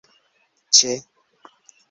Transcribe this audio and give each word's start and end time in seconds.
ĉe 0.79 0.95